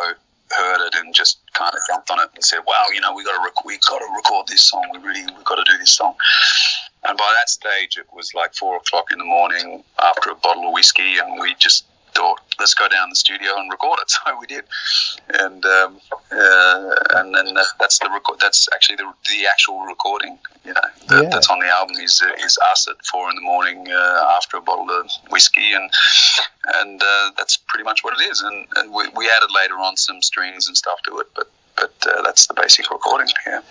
heard 0.51 0.85
it 0.87 0.95
and 0.95 1.15
just 1.15 1.39
kind 1.53 1.73
of 1.73 1.79
jumped 1.87 2.11
on 2.11 2.19
it 2.19 2.29
and 2.35 2.43
said, 2.43 2.59
"Wow, 2.67 2.85
you 2.93 3.01
know, 3.01 3.13
we 3.13 3.23
got 3.23 3.37
to 3.37 3.43
rec- 3.43 3.65
we 3.65 3.77
got 3.89 3.99
to 3.99 4.07
record 4.15 4.47
this 4.47 4.65
song. 4.67 4.85
We 4.91 4.99
really 4.99 5.25
we 5.25 5.43
got 5.43 5.55
to 5.55 5.71
do 5.71 5.77
this 5.77 5.93
song." 5.93 6.15
And 7.05 7.17
by 7.17 7.33
that 7.37 7.49
stage, 7.49 7.97
it 7.97 8.07
was 8.13 8.33
like 8.33 8.53
four 8.53 8.77
o'clock 8.77 9.11
in 9.11 9.19
the 9.19 9.25
morning 9.25 9.83
after 10.01 10.29
a 10.29 10.35
bottle 10.35 10.67
of 10.67 10.73
whiskey, 10.73 11.17
and 11.17 11.39
we 11.39 11.55
just 11.55 11.85
thought, 12.13 12.39
let's 12.59 12.73
go 12.73 12.87
down 12.87 13.09
the 13.09 13.15
studio 13.15 13.57
and 13.57 13.71
record 13.71 13.99
it. 14.01 14.11
So 14.23 14.39
we 14.39 14.45
did, 14.47 14.63
and 15.29 15.65
um, 15.65 15.99
uh, 16.31 16.95
and 17.15 17.35
then 17.35 17.53
that, 17.55 17.65
that's 17.79 17.99
the 17.99 18.09
record. 18.09 18.39
That's 18.39 18.69
actually 18.73 18.97
the, 18.97 19.11
the 19.29 19.47
actual 19.51 19.81
recording. 19.81 20.37
You 20.63 20.73
know, 20.73 20.81
that, 21.09 21.23
yeah. 21.23 21.29
that's 21.29 21.49
on 21.49 21.59
the 21.59 21.67
album 21.67 21.97
is 21.97 22.21
uh, 22.23 22.31
is 22.45 22.57
us 22.71 22.87
at 22.87 23.05
four 23.05 23.29
in 23.29 23.35
the 23.35 23.41
morning 23.41 23.87
uh, 23.91 24.35
after 24.37 24.57
a 24.57 24.61
bottle 24.61 24.89
of 24.91 25.09
whiskey, 25.29 25.73
and 25.73 25.89
and 26.75 27.01
uh, 27.01 27.31
that's 27.37 27.57
pretty 27.57 27.83
much 27.83 28.03
what 28.03 28.13
it 28.19 28.23
is. 28.31 28.41
And, 28.41 28.65
and 28.75 28.93
we, 28.93 29.07
we 29.15 29.29
added 29.29 29.49
later 29.53 29.75
on 29.75 29.97
some 29.97 30.21
strings 30.21 30.67
and 30.67 30.77
stuff 30.77 31.01
to 31.03 31.19
it, 31.19 31.27
but 31.35 31.49
but 31.75 31.93
uh, 32.07 32.21
that's 32.23 32.47
the 32.47 32.53
basic 32.53 32.89
recording. 32.89 33.27
Yeah. 33.45 33.61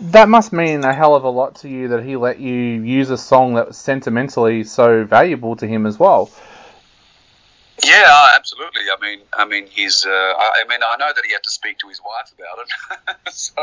That 0.00 0.28
must 0.28 0.52
mean 0.52 0.84
a 0.84 0.92
hell 0.92 1.14
of 1.14 1.24
a 1.24 1.30
lot 1.30 1.56
to 1.56 1.68
you 1.68 1.88
that 1.88 2.04
he 2.04 2.16
let 2.16 2.38
you 2.40 2.54
use 2.54 3.10
a 3.10 3.18
song 3.18 3.54
that 3.54 3.68
was 3.68 3.76
sentimentally 3.76 4.64
so 4.64 5.04
valuable 5.04 5.56
to 5.56 5.66
him 5.66 5.86
as 5.86 5.98
well. 5.98 6.30
Yeah, 7.84 8.28
absolutely. 8.36 8.82
I 8.96 9.00
mean, 9.00 9.20
I 9.32 9.44
mean, 9.44 9.66
he's. 9.66 10.06
Uh, 10.06 10.10
I, 10.10 10.64
mean, 10.68 10.80
I 10.86 10.96
know 10.98 11.12
that 11.14 11.24
he 11.24 11.32
had 11.32 11.42
to 11.42 11.50
speak 11.50 11.78
to 11.78 11.88
his 11.88 12.00
wife 12.00 12.32
about 12.38 12.58
it. 13.26 13.32
so, 13.32 13.54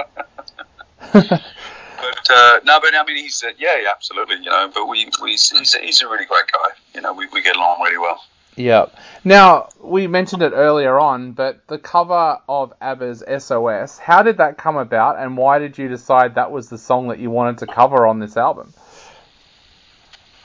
but 1.14 2.30
uh, 2.30 2.60
no, 2.66 2.80
but 2.80 2.96
I 2.96 3.04
mean, 3.08 3.18
he's. 3.18 3.44
Uh, 3.44 3.52
yeah, 3.58 3.78
absolutely. 3.90 4.38
You 4.38 4.50
know, 4.50 4.72
but 4.74 4.88
we, 4.88 5.10
we 5.22 5.32
he's, 5.32 5.76
a, 5.76 5.80
he's 5.80 6.02
a 6.02 6.08
really 6.08 6.26
great 6.26 6.52
guy. 6.52 6.70
You 6.96 7.02
know, 7.02 7.14
we, 7.14 7.28
we 7.28 7.42
get 7.42 7.56
along 7.56 7.82
really 7.82 7.98
well. 7.98 8.22
Yeah. 8.60 8.88
Now 9.24 9.70
we 9.82 10.08
mentioned 10.08 10.42
it 10.42 10.52
earlier 10.54 11.00
on, 11.00 11.32
but 11.32 11.66
the 11.68 11.78
cover 11.78 12.40
of 12.50 12.74
ABBA's 12.82 13.24
SOS. 13.42 13.98
How 13.98 14.22
did 14.22 14.36
that 14.40 14.58
come 14.58 14.76
about, 14.76 15.18
and 15.18 15.38
why 15.38 15.60
did 15.60 15.78
you 15.78 15.88
decide 15.88 16.36
that 16.36 16.52
was 16.52 16.68
the 16.68 16.78
song 16.78 17.08
that 17.08 17.20
you 17.20 17.32
wanted 17.32 17.60
to 17.60 17.68
cover 17.68 18.06
on 18.06 18.20
this 18.20 18.36
album? 18.36 18.74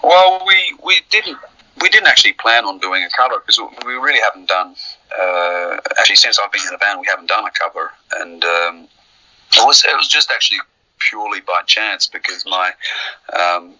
Well, 0.00 0.44
we 0.46 0.76
we 0.84 1.00
didn't 1.10 1.38
we 1.80 1.88
didn't 1.88 2.06
actually 2.06 2.34
plan 2.34 2.64
on 2.64 2.78
doing 2.78 3.02
a 3.02 3.10
cover 3.16 3.42
because 3.44 3.58
we 3.84 3.94
really 3.94 4.20
haven't 4.20 4.46
done. 4.46 4.76
Uh, 5.10 5.78
actually, 5.98 6.14
since 6.14 6.38
I've 6.38 6.52
been 6.52 6.62
in 6.62 6.70
the 6.70 6.78
band, 6.78 7.00
we 7.00 7.08
haven't 7.10 7.26
done 7.26 7.44
a 7.44 7.50
cover, 7.50 7.90
and 8.20 8.44
um, 8.44 8.88
it 9.54 9.66
was 9.66 9.84
it 9.84 9.96
was 9.96 10.06
just 10.06 10.30
actually 10.30 10.60
purely 11.00 11.40
by 11.40 11.62
chance 11.66 12.06
because 12.06 12.46
my 12.46 12.70
um, 13.36 13.74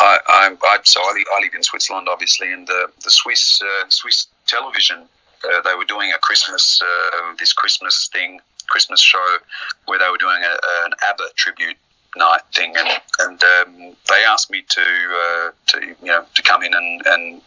I, 0.00 0.18
I, 0.26 0.56
I 0.62 0.78
so 0.84 1.00
I 1.00 1.12
live, 1.14 1.26
I 1.36 1.40
live 1.42 1.54
in 1.54 1.62
Switzerland, 1.62 2.08
obviously, 2.10 2.52
and 2.52 2.66
the 2.66 2.90
the 3.04 3.10
Swiss 3.10 3.62
uh, 3.62 3.88
Swiss 3.88 4.26
television 4.46 5.08
uh, 5.44 5.60
they 5.62 5.74
were 5.74 5.84
doing 5.84 6.12
a 6.12 6.18
Christmas 6.18 6.80
uh, 6.82 7.34
this 7.38 7.52
Christmas 7.52 8.08
thing 8.12 8.40
Christmas 8.68 9.00
show 9.00 9.38
where 9.86 9.98
they 9.98 10.08
were 10.10 10.18
doing 10.18 10.42
a, 10.42 10.84
an 10.84 10.92
ABBA 11.10 11.24
tribute 11.36 11.76
night 12.16 12.42
thing, 12.54 12.74
and 12.76 12.88
and 13.20 13.42
um, 13.42 13.96
they 14.08 14.24
asked 14.26 14.50
me 14.50 14.62
to 14.68 14.80
uh, 14.80 15.50
to 15.68 15.86
you 15.86 16.08
know 16.08 16.24
to 16.34 16.42
come 16.42 16.62
in 16.62 16.74
and, 16.74 17.02
and 17.06 17.42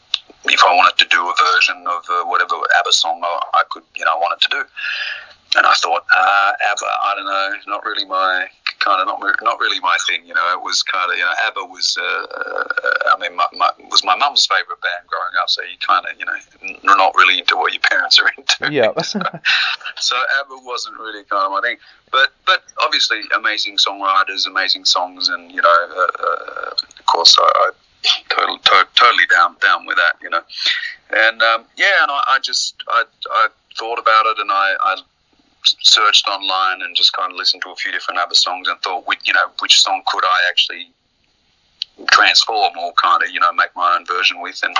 if 0.46 0.62
I 0.64 0.75
wanted 0.75 0.98
to 1.00 1.08
do 1.10 1.22
a 1.22 1.34
version 1.54 1.86
of 1.88 2.04
uh, 2.10 2.24
whatever 2.30 2.56
ABBA 2.80 2.92
song 2.92 3.22
I, 3.24 3.40
I 3.54 3.64
could 3.70 3.84
you 3.96 4.06
know 4.06 4.18
wanted 4.18 4.42
to 4.42 4.50
do, 4.50 4.64
and 5.58 5.66
I 5.66 5.74
thought 5.74 6.06
uh, 6.16 6.52
ABBA 6.72 6.86
I 6.86 7.14
don't 7.16 7.25
know 7.25 7.54
not 7.68 7.86
really 7.86 8.06
my 8.06 8.48
kind 8.86 9.01
of 9.01 9.08
not 9.08 9.20
not 9.42 9.60
really 9.60 9.80
my 9.80 9.98
thing 10.08 10.22
you 10.25 10.34
know 10.34 10.54
it 10.54 10.62
was 10.62 10.84
kind 10.84 11.12
of 11.12 11.18
you 11.18 11.25
know 11.25 11.34
ABBA 11.48 11.65
was 11.65 11.98
uh, 11.98 12.06
uh, 12.06 13.15
I 13.15 13.20
mean 13.20 13.36
my, 13.36 13.48
my, 13.58 13.70
was 13.89 14.04
my 14.06 14.15
mum's 14.15 14.46
favorite 14.46 14.80
band 14.82 15.10
growing 15.10 15.34
up 15.42 15.50
so 15.50 15.63
you 15.63 15.77
kind 15.82 16.06
of 16.06 16.20
you 16.20 16.25
know 16.25 16.38
you're 16.84 16.98
not 16.98 17.15
really 17.15 17.39
into 17.39 17.56
what 17.56 17.74
your 17.74 17.82
parents 17.82 18.20
are 18.20 18.30
into. 18.38 18.74
Yeah. 18.74 18.94
so, 19.01 19.20
so 19.98 20.15
ABBA 20.39 20.58
wasn't 20.63 20.98
really 21.00 21.24
kind 21.24 21.46
of 21.46 21.51
my 21.51 21.62
thing. 21.62 21.77
But 22.12 22.34
but 22.46 22.63
obviously 22.84 23.22
amazing 23.36 23.77
songwriters, 23.77 24.48
amazing 24.48 24.86
songs, 24.86 25.30
and 25.30 25.51
you 25.51 25.62
know, 25.62 25.88
uh, 25.98 26.24
uh, 26.24 26.72
of 27.00 27.06
course, 27.08 27.36
I, 27.39 27.42
I 27.56 27.72
totally 28.30 28.60
to, 28.60 28.88
totally 28.96 29.25
down 29.34 29.58
down 29.62 29.86
with 29.86 29.98
that, 29.98 30.15
you 30.22 30.30
know, 30.30 30.42
and 31.10 31.42
um, 31.42 31.65
yeah, 31.75 32.04
and 32.04 32.12
I, 32.12 32.22
I 32.30 32.39
just 32.39 32.75
I, 32.88 33.04
I 33.32 33.48
thought 33.77 34.00
about 34.00 34.25
it, 34.27 34.39
and 34.39 34.51
I, 34.51 34.75
I 34.80 34.98
searched 35.81 36.27
online 36.27 36.81
and 36.81 36.95
just 36.95 37.13
kind 37.13 37.31
of 37.31 37.38
listened 37.38 37.63
to 37.63 37.69
a 37.69 37.75
few 37.75 37.91
different 37.91 38.19
other 38.19 38.36
songs 38.36 38.67
and 38.67 38.79
thought, 38.81 39.05
you 39.24 39.34
know, 39.34 39.48
which 39.60 39.81
song 39.81 40.01
could 40.07 40.24
I 40.24 40.50
actually 40.50 40.91
transform 42.12 42.74
or 42.77 42.91
kind 43.01 43.24
of 43.24 43.29
you 43.29 43.39
know 43.39 43.53
make 43.53 43.74
my 43.74 43.95
own 43.95 44.05
version 44.05 44.41
with 44.41 44.60
and 44.63 44.75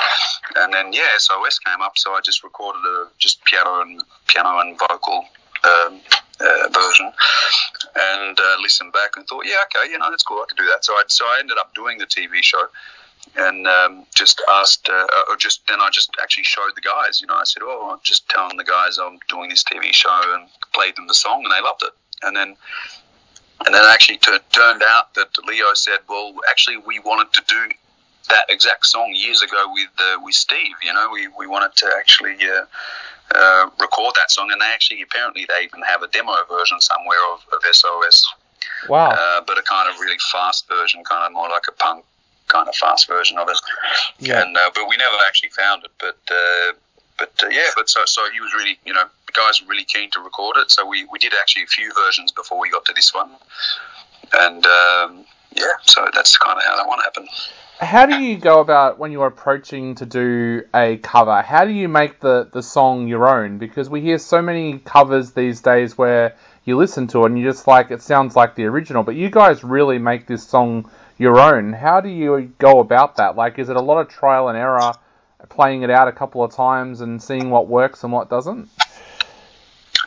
and 0.58 0.74
then 0.74 0.92
yeah 0.92 1.08
SOS 1.18 1.60
came 1.60 1.82
up 1.82 1.94
so 1.98 2.12
I 2.12 2.20
just 2.20 2.44
recorded 2.44 2.82
a 2.82 3.08
just 3.18 3.42
piano 3.46 3.80
and 3.80 4.02
piano 4.28 4.60
and 4.60 4.78
vocal 4.78 5.24
um, 5.64 6.02
uh, 6.40 6.68
version 6.72 7.12
and 7.96 8.38
uh, 8.38 8.56
listened 8.62 8.92
back 8.94 9.12
and 9.16 9.26
thought, 9.28 9.46
yeah, 9.46 9.64
okay, 9.66 9.90
you 9.90 9.98
know, 9.98 10.10
that's 10.10 10.24
cool, 10.24 10.42
I 10.42 10.46
could 10.50 10.58
do 10.58 10.66
that. 10.66 10.84
So 10.84 10.94
I, 10.94 11.04
so 11.08 11.26
I 11.26 11.38
ended 11.40 11.58
up 11.58 11.74
doing 11.74 11.98
the 11.98 12.06
TV 12.06 12.42
show 12.42 12.68
and 13.36 13.68
um, 13.68 14.06
just 14.14 14.42
asked, 14.50 14.90
uh, 14.90 15.06
or 15.30 15.36
just 15.36 15.68
then 15.68 15.82
I 15.82 15.90
just 15.92 16.12
actually 16.22 16.44
showed 16.44 16.72
the 16.76 16.82
guys, 16.82 17.22
you 17.22 17.28
know, 17.28 17.36
I 17.36 17.44
said, 17.44 17.64
oh, 17.64 17.92
I'm 17.92 18.00
just 18.04 18.28
telling 18.30 18.58
the 18.58 18.64
guys 18.64 18.98
I'm 18.98 19.20
doing 19.30 19.50
this 19.50 19.64
TV 19.64 19.94
show 19.94 20.22
and 20.36 20.48
played 20.74 20.96
them 20.96 21.08
the 21.08 21.14
song 21.14 21.44
and 21.44 21.52
they 21.52 21.62
loved 21.62 21.84
it. 21.84 21.94
And 22.24 22.36
then 22.36 22.56
and 23.66 23.74
then 23.74 23.82
actually 23.86 24.18
t- 24.18 24.38
turned 24.52 24.84
out 24.88 25.14
that 25.16 25.30
Leo 25.48 25.74
said, 25.74 26.00
well, 26.10 26.34
actually, 26.50 26.78
we 26.78 27.00
wanted 27.00 27.32
to 27.34 27.44
do 27.48 27.70
that 28.30 28.46
exact 28.50 28.86
song 28.86 29.12
years 29.16 29.42
ago 29.42 29.66
with 29.74 29.90
uh, 30.00 30.18
with 30.22 30.36
Steve. 30.36 30.76
You 30.84 30.94
know, 30.94 31.10
we, 31.12 31.28
we 31.38 31.48
wanted 31.48 31.76
to 31.78 31.90
actually 31.98 32.38
uh, 32.44 32.66
uh, 33.34 33.70
record 33.80 34.14
that 34.18 34.30
song, 34.32 34.52
and 34.52 34.62
they 34.62 34.66
actually 34.74 35.02
apparently 35.02 35.46
they 35.48 35.64
even 35.64 35.82
have 35.82 36.04
a 36.04 36.08
demo 36.08 36.34
version 36.50 36.80
somewhere 36.82 37.18
of, 37.34 37.40
of 37.54 37.76
SOS, 37.76 38.26
Wow. 38.90 39.10
uh, 39.10 39.42
but 39.48 39.58
a 39.58 39.62
kind 39.64 39.90
of 39.94 40.00
really 40.00 40.18
fast 40.32 40.68
version, 40.68 41.04
kind 41.04 41.26
of 41.26 41.34
more 41.34 41.50
like 41.50 41.64
a 41.68 41.72
punk 41.72 42.06
kind 42.48 42.68
of 42.68 42.76
fast 42.76 43.08
version 43.08 43.38
of 43.38 43.50
it. 43.50 43.58
Yeah. 44.20 44.42
And 44.42 44.56
uh, 44.56 44.72
but 44.74 44.88
we 44.90 44.98
never 44.98 45.16
actually 45.28 45.50
found 45.50 45.84
it. 45.84 45.92
But 46.00 46.18
uh, 46.30 46.74
but 47.18 47.32
uh, 47.44 47.48
yeah, 47.50 47.70
but 47.76 47.90
so 47.90 48.02
so 48.06 48.30
he 48.32 48.40
was 48.40 48.54
really 48.54 48.78
you 48.86 48.94
know 48.94 49.06
the 49.26 49.34
guys 49.34 49.62
were 49.62 49.70
really 49.70 49.86
keen 49.86 50.10
to 50.12 50.20
record 50.20 50.58
it. 50.58 50.72
So 50.72 50.88
we 50.88 51.06
we 51.12 51.20
did 51.20 51.34
actually 51.40 51.64
a 51.64 51.68
few 51.68 51.92
versions 51.94 52.32
before 52.32 52.60
we 52.60 52.70
got 52.70 52.86
to 52.86 52.94
this 52.94 53.14
one, 53.14 53.32
and 54.34 54.66
um, 54.66 55.26
yeah, 55.56 55.66
so 55.84 56.08
that's 56.14 56.38
kind 56.38 56.58
of 56.58 56.64
how 56.64 56.76
that 56.78 56.88
one 56.88 57.00
happened. 57.00 57.30
How 57.80 58.06
do 58.06 58.22
you 58.24 58.38
go 58.38 58.62
about 58.62 59.00
when 59.00 59.12
you're 59.12 59.28
approaching 59.28 59.96
to 59.96 60.06
do 60.06 60.64
a 60.74 60.96
cover? 60.96 61.42
How 61.42 61.66
do 61.66 61.72
you 61.72 61.90
make 61.90 62.22
the, 62.22 62.48
the 62.50 62.64
song 62.64 63.10
your 63.10 63.28
own? 63.28 63.58
Because 63.58 63.90
we 63.90 64.00
hear 64.00 64.18
so 64.18 64.42
many 64.42 64.80
covers 64.80 65.34
these 65.34 65.60
days 65.60 65.98
where 65.98 66.38
you 66.64 66.78
listen 66.78 67.08
to 67.08 67.24
it 67.24 67.26
and 67.28 67.38
you 67.38 67.46
just 67.46 67.68
like 67.68 67.92
it 67.92 68.02
sounds 68.02 68.34
like 68.34 68.56
the 68.56 68.64
original, 68.66 69.04
but 69.04 69.16
you 69.16 69.30
guys 69.30 69.62
really 69.64 69.98
make 69.98 70.26
this 70.26 70.48
song 70.48 70.90
your 71.18 71.40
own. 71.40 71.74
How 71.74 72.02
do 72.02 72.10
you 72.10 72.54
go 72.58 72.80
about 72.80 73.18
that? 73.18 73.36
Like, 73.36 73.60
is 73.60 73.70
it 73.70 73.76
a 73.76 73.82
lot 73.82 74.00
of 74.00 74.10
trial 74.10 74.50
and 74.50 74.58
error, 74.58 74.94
playing 75.50 75.84
it 75.84 75.90
out 75.90 76.08
a 76.08 76.12
couple 76.12 76.44
of 76.44 76.54
times 76.54 77.02
and 77.02 77.22
seeing 77.22 77.50
what 77.50 77.68
works 77.68 78.04
and 78.04 78.12
what 78.12 78.30
doesn't? 78.30 78.70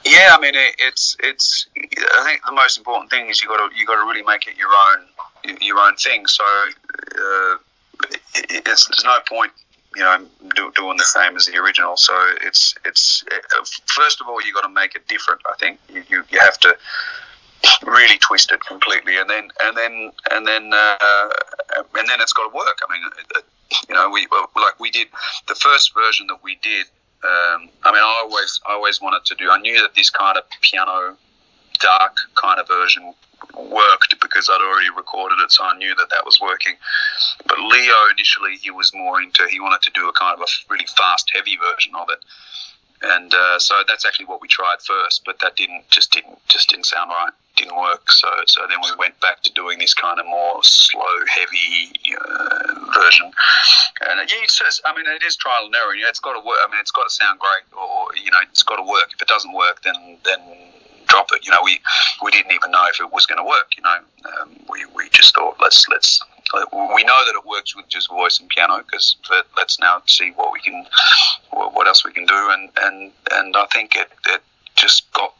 Yeah, 0.04 0.36
I 0.36 0.40
mean 0.40 0.54
it, 0.54 0.76
it's 0.78 1.16
it's. 1.20 1.66
I 1.76 2.24
think 2.24 2.42
the 2.46 2.52
most 2.52 2.78
important 2.78 3.10
thing 3.10 3.28
is 3.28 3.42
you 3.42 3.48
got 3.48 3.68
to 3.68 3.76
you 3.76 3.84
got 3.86 4.00
to 4.00 4.06
really 4.06 4.22
make 4.22 4.46
it 4.46 4.56
your 4.56 4.68
own 4.68 5.58
your 5.60 5.78
own 5.78 5.96
thing. 5.96 6.26
So 6.26 6.44
uh, 6.44 7.56
it, 8.34 8.66
it's 8.66 8.86
there's 8.86 9.04
no 9.04 9.16
point 9.28 9.52
you 9.96 10.02
know 10.02 10.24
do, 10.54 10.72
doing 10.76 10.96
the 10.96 11.04
same 11.04 11.36
as 11.36 11.46
the 11.46 11.56
original. 11.56 11.96
So 11.96 12.14
it's 12.42 12.74
it's 12.84 13.24
uh, 13.30 13.64
first 13.86 14.20
of 14.20 14.28
all 14.28 14.40
you 14.44 14.52
got 14.54 14.62
to 14.62 14.68
make 14.72 14.94
it 14.94 15.08
different. 15.08 15.40
I 15.46 15.56
think 15.58 15.80
you, 15.88 16.04
you, 16.08 16.24
you 16.30 16.38
have 16.40 16.58
to 16.60 16.76
really 17.86 18.18
twisted 18.18 18.64
completely, 18.64 19.18
and 19.18 19.28
then 19.28 19.48
and 19.62 19.76
then 19.76 20.12
and 20.30 20.46
then 20.46 20.70
uh, 20.72 21.28
and 21.96 22.08
then 22.08 22.20
it's 22.20 22.32
got 22.32 22.48
to 22.48 22.56
work. 22.56 22.78
I 22.88 22.92
mean, 22.92 23.10
uh, 23.36 23.40
you 23.88 23.94
know, 23.94 24.10
we 24.10 24.26
like 24.56 24.78
we 24.80 24.90
did 24.90 25.08
the 25.46 25.54
first 25.54 25.94
version 25.94 26.26
that 26.28 26.42
we 26.42 26.58
did. 26.62 26.86
Um, 27.24 27.68
I 27.82 27.92
mean, 27.92 28.02
I 28.02 28.22
always 28.22 28.60
I 28.68 28.72
always 28.72 29.00
wanted 29.00 29.24
to 29.26 29.34
do. 29.34 29.50
I 29.50 29.58
knew 29.58 29.80
that 29.82 29.94
this 29.94 30.10
kind 30.10 30.38
of 30.38 30.44
piano 30.60 31.16
dark 31.80 32.16
kind 32.40 32.60
of 32.60 32.68
version 32.68 33.14
worked 33.54 34.14
because 34.20 34.48
I'd 34.50 34.60
already 34.60 34.90
recorded 34.96 35.38
it, 35.44 35.52
so 35.52 35.64
I 35.64 35.76
knew 35.76 35.94
that 35.94 36.10
that 36.10 36.24
was 36.24 36.40
working. 36.40 36.74
But 37.46 37.58
Leo 37.58 37.94
initially 38.12 38.56
he 38.56 38.70
was 38.70 38.92
more 38.94 39.20
into 39.22 39.46
he 39.50 39.60
wanted 39.60 39.82
to 39.82 39.90
do 39.94 40.08
a 40.08 40.12
kind 40.12 40.34
of 40.34 40.40
a 40.40 40.72
really 40.72 40.86
fast, 40.96 41.30
heavy 41.34 41.56
version 41.56 41.92
of 41.94 42.08
it, 42.10 42.18
and 43.02 43.32
uh, 43.32 43.58
so 43.58 43.74
that's 43.86 44.04
actually 44.04 44.26
what 44.26 44.40
we 44.40 44.48
tried 44.48 44.80
first. 44.82 45.24
But 45.24 45.38
that 45.40 45.56
didn't 45.56 45.88
just 45.90 46.12
didn't 46.12 46.38
just 46.48 46.68
didn't 46.70 46.86
sound 46.86 47.10
right, 47.10 47.32
didn't 47.56 47.76
work. 47.76 48.10
So 48.10 48.28
so 48.46 48.62
then 48.68 48.78
we 48.82 48.90
went 48.98 49.18
back 49.20 49.42
to 49.42 49.52
doing 49.52 49.78
this 49.78 49.94
kind 49.94 50.18
of 50.18 50.26
more 50.26 50.62
slow, 50.62 51.02
heavy 51.28 51.92
uh, 52.16 52.74
version. 52.94 53.30
And 54.00 54.20
yeah, 54.30 54.42
it's 54.42 54.58
just, 54.58 54.80
I 54.84 54.94
mean, 54.94 55.06
it 55.06 55.22
is 55.22 55.36
trial 55.36 55.66
and 55.66 55.74
error. 55.74 55.94
You 55.94 56.02
know, 56.02 56.08
it's 56.08 56.20
got 56.20 56.34
to 56.34 56.46
work. 56.46 56.58
I 56.64 56.70
mean, 56.70 56.80
it's 56.80 56.92
got 56.92 57.04
to 57.04 57.10
sound 57.10 57.40
great, 57.40 57.66
or 57.76 58.14
you 58.16 58.30
know, 58.30 58.38
it's 58.50 58.62
got 58.62 58.76
to 58.76 58.82
work. 58.82 59.10
If 59.12 59.20
it 59.20 59.28
doesn't 59.28 59.52
work, 59.52 59.82
then 59.82 60.18
then 60.24 60.40
drop 61.06 61.28
it. 61.32 61.44
You 61.44 61.52
know, 61.52 61.60
we 61.64 61.80
we 62.22 62.30
didn't 62.30 62.52
even 62.52 62.70
know 62.70 62.86
if 62.88 63.00
it 63.00 63.12
was 63.12 63.26
going 63.26 63.38
to 63.38 63.44
work. 63.44 63.72
You 63.76 63.82
know, 63.82 63.98
um, 64.40 64.56
we 64.68 64.84
we 64.94 65.08
just 65.10 65.34
thought 65.34 65.56
let's 65.60 65.88
let's 65.88 66.20
we 66.54 67.04
know 67.04 67.20
that 67.26 67.34
it 67.34 67.46
works 67.46 67.76
with 67.76 67.88
just 67.88 68.08
voice 68.08 68.40
and 68.40 68.48
piano 68.48 68.78
because 68.78 69.16
let's 69.56 69.78
now 69.78 70.02
see 70.06 70.32
what 70.36 70.52
we 70.52 70.60
can 70.60 70.86
what 71.50 71.86
else 71.86 72.04
we 72.04 72.12
can 72.12 72.26
do 72.26 72.48
and 72.52 72.70
and 72.80 73.12
and 73.32 73.56
I 73.56 73.66
think 73.66 73.94
it 73.96 74.08
it 74.26 74.42
just 74.76 75.12
got 75.12 75.34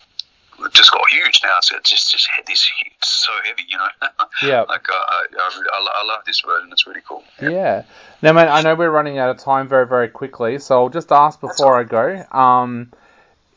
just 0.73 0.91
got 0.91 1.03
huge 1.11 1.41
now. 1.45 1.55
So 1.61 1.77
it's 1.77 1.91
just 1.91 2.11
just 2.11 2.29
this 2.47 2.69
it's 2.99 3.09
so 3.09 3.33
heavy, 3.45 3.63
you 3.69 3.79
know. 3.79 3.87
Yeah. 4.41 4.63
like 4.63 4.87
I, 4.89 5.27
I, 5.37 5.37
I, 5.37 6.03
I 6.03 6.07
love 6.07 6.23
this 6.25 6.41
version. 6.41 6.71
It's 6.71 6.87
really 6.87 7.01
cool. 7.09 7.25
Yeah. 7.43 7.83
Now, 8.23 8.33
mate, 8.33 8.47
I 8.47 8.63
know 8.63 8.77
we're 8.77 8.91
running 8.91 9.19
out 9.19 9.31
of 9.31 9.39
time 9.39 9.67
very, 9.67 9.87
very 9.87 10.09
quickly, 10.09 10.61
so 10.61 10.81
I'll 10.81 10.89
just 10.89 11.11
ask 11.11 11.41
before 11.41 11.77
I 11.77 11.83
go. 11.83 12.25
Um, 12.31 12.93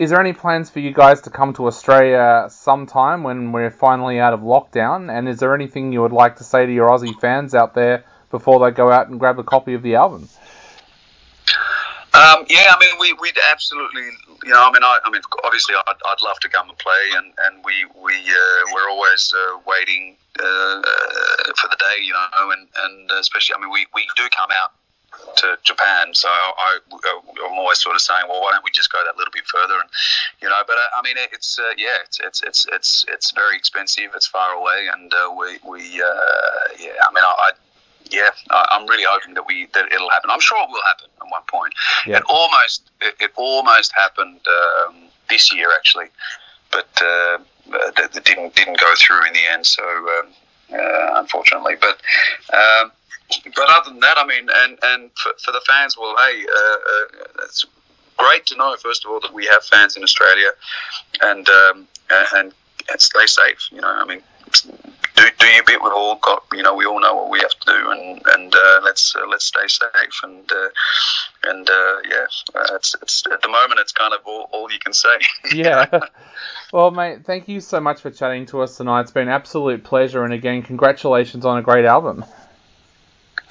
is 0.02 0.10
there 0.10 0.20
any 0.20 0.34
plans 0.34 0.68
for 0.72 0.80
you 0.80 0.92
guys 0.92 1.22
to 1.22 1.30
come 1.30 1.54
to 1.54 1.68
Australia 1.68 2.48
sometime 2.50 3.22
when 3.22 3.52
we're 3.52 3.70
finally 3.70 4.20
out 4.20 4.34
of 4.34 4.40
lockdown? 4.40 5.16
And 5.16 5.30
is 5.30 5.38
there 5.38 5.54
anything 5.54 5.94
you 5.94 6.02
would 6.02 6.12
like 6.12 6.38
to 6.38 6.44
say 6.44 6.66
to 6.66 6.74
your 6.74 6.90
Aussie 6.90 7.14
fans 7.22 7.54
out 7.54 7.76
there 7.76 8.04
before 8.32 8.60
they 8.66 8.76
go 8.76 8.92
out 8.92 9.10
and 9.10 9.20
grab 9.20 9.38
a 9.38 9.44
copy 9.44 9.76
of 9.76 9.84
the 9.84 9.94
album? 9.94 10.28
Um, 12.16 12.46
yeah, 12.50 12.74
I 12.74 12.78
mean, 12.80 12.98
we 13.00 13.14
we'd 13.22 13.38
absolutely, 13.52 14.02
you 14.44 14.50
know, 14.50 14.68
I 14.68 14.72
mean, 14.72 14.84
I, 14.84 14.98
I 15.06 15.12
mean, 15.12 15.22
obviously, 15.44 15.76
I'd, 15.76 16.02
I'd 16.04 16.22
love 16.22 16.40
to 16.40 16.50
come 16.50 16.68
and 16.68 16.78
play, 16.80 17.04
and 17.16 17.32
and 17.46 17.64
we 17.64 17.86
we 18.04 18.16
uh, 18.16 18.74
we're 18.74 18.90
always 18.90 19.32
uh, 19.38 19.60
waiting 19.68 20.18
uh, 20.40 20.44
uh, 20.44 20.82
for 21.62 21.70
the 21.70 21.78
day, 21.78 22.04
you 22.04 22.12
know, 22.12 22.52
and 22.52 22.68
and 22.86 23.12
especially, 23.20 23.56
I 23.56 23.62
mean, 23.62 23.72
we 23.72 23.86
we 23.94 24.08
do 24.18 24.28
come 24.36 24.50
out 24.64 24.74
to 25.38 25.58
Japan, 25.64 26.14
so 26.14 26.30
I 26.30 26.80
I'm 27.46 27.58
always 27.58 27.80
sort 27.80 27.96
of 27.96 28.02
saying, 28.02 28.24
well, 28.30 28.42
why 28.42 28.52
don't 28.52 28.64
we 28.64 28.72
just 28.72 28.92
go 28.92 29.00
that 29.06 29.18
little 29.18 29.32
bit 29.32 29.46
further, 29.46 29.76
and 29.76 29.90
you 30.42 30.50
know, 30.50 30.62
but 30.68 30.78
uh, 30.78 30.98
I 31.00 31.02
mean, 31.04 31.16
it's 31.32 31.60
uh, 31.60 31.72
yeah, 31.78 31.98
it's 32.06 32.20
it's 32.20 32.42
it's 32.44 32.66
it's 32.72 33.06
it's 33.08 33.32
very 33.32 33.56
expensive, 33.58 34.12
it's 34.16 34.28
far 34.28 34.54
away, 34.54 34.88
and 34.94 35.14
uh, 35.14 35.32
we 35.38 35.60
we 35.70 36.02
uh, 36.02 36.08
yeah, 36.80 36.92
I 37.02 37.12
mean, 37.14 37.24
I. 37.24 37.36
I 37.38 37.52
yeah, 38.10 38.32
I- 38.50 38.68
I'm 38.72 38.88
really 38.88 39.06
hoping 39.08 39.36
that 39.36 39.46
we 39.48 39.68
that 39.74 39.90
it'll 39.94 40.10
happen. 40.10 40.32
I'm 40.32 40.42
sure 40.42 40.58
it 40.62 40.70
will 40.70 40.82
happen 40.86 41.08
at 41.22 41.32
one 41.32 41.44
point. 41.48 41.74
Yeah. 42.06 42.18
It 42.18 42.24
almost 42.28 42.92
it, 43.00 43.16
it 43.22 43.32
almost 43.38 43.94
happened 43.96 44.42
um, 44.50 44.96
this 45.30 45.54
year 45.54 45.70
actually, 45.78 46.08
but 46.74 46.90
uh, 47.02 47.06
uh, 47.06 47.38
that 47.96 48.12
that 48.12 48.26
didn't 48.26 48.54
didn't 48.56 48.80
go 48.82 48.94
through 48.98 49.26
in 49.28 49.34
the 49.34 49.46
end. 49.50 49.66
So 49.66 49.84
um, 49.86 50.28
uh, 50.74 51.20
unfortunately, 51.22 51.76
but 51.80 52.02
um, 52.54 52.92
but 53.56 53.70
other 53.70 53.92
than 53.92 54.00
that, 54.00 54.18
I 54.18 54.26
mean, 54.26 54.48
and 54.54 54.80
and 54.84 55.12
for, 55.16 55.32
for 55.44 55.52
the 55.52 55.62
fans, 55.68 55.98
well, 55.98 56.16
hey, 56.18 56.46
uh, 56.46 56.74
uh, 56.74 57.44
it's 57.46 57.66
great 58.18 58.46
to 58.48 58.56
know 58.56 58.76
first 58.78 59.06
of 59.06 59.12
all 59.12 59.20
that 59.20 59.34
we 59.34 59.46
have 59.48 59.64
fans 59.64 59.98
in 59.98 60.04
Australia, 60.04 60.52
and 61.22 61.48
um, 61.50 61.88
and 62.34 62.54
and 62.92 63.02
stay 63.02 63.26
safe. 63.26 63.70
You 63.72 63.82
know, 63.82 63.90
I 63.90 64.06
mean, 64.06 64.22
do 65.16 65.24
do 65.40 65.48
your 65.48 65.64
bit. 65.64 65.82
We've 65.82 65.92
all 65.92 66.16
got, 66.16 66.44
you 66.54 66.64
know, 66.64 66.76
we 66.76 66.86
all 66.86 67.00
know 67.00 67.16
what 67.16 67.30
we 67.30 67.40
have 67.40 67.52
to 67.52 67.66
do, 67.66 67.92
and 67.92 68.22
and 68.26 68.54
uh, 68.54 68.82
let's 68.84 69.16
uh, 69.16 69.28
let's 69.28 69.46
stay 69.46 69.68
safe. 69.68 70.24
And 70.24 70.52
uh, 70.52 70.70
and 71.44 71.70
uh, 71.70 71.96
yeah, 72.10 72.26
uh, 72.56 72.76
it's 72.76 72.96
it's 73.02 73.24
at 73.32 73.42
the 73.42 73.50
moment 73.50 73.80
it's 73.80 73.92
kind 73.92 74.14
of 74.14 74.20
all, 74.26 74.50
all 74.52 74.72
you 74.72 74.80
can 74.80 74.94
say. 74.94 75.20
yeah. 75.54 76.00
Well, 76.72 76.92
mate, 76.92 77.26
thank 77.26 77.48
you 77.48 77.60
so 77.60 77.80
much 77.80 78.02
for 78.02 78.12
chatting 78.12 78.46
to 78.48 78.62
us 78.62 78.78
tonight. 78.78 79.02
It's 79.02 79.12
been 79.12 79.24
an 79.24 79.34
absolute 79.34 79.84
pleasure, 79.84 80.24
and 80.24 80.34
again, 80.34 80.64
congratulations 80.64 81.46
on 81.46 81.58
a 81.58 81.62
great 81.62 81.86
album. 81.86 82.24